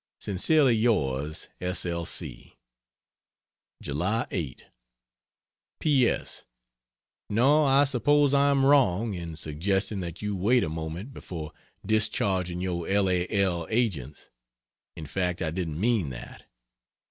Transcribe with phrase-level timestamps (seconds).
[0.19, 1.85] Sincerely Yours S.
[1.85, 2.05] L.
[2.07, 2.57] C.
[3.83, 4.65] July 8
[5.79, 6.07] P.
[6.07, 6.45] S.
[7.29, 11.53] No, I suppose I am wrong in suggesting that you wait a moment before
[11.85, 13.07] discharging your L.
[13.07, 13.27] A.
[13.27, 13.67] L.
[13.69, 14.31] agents
[14.95, 16.47] in fact I didn't mean that.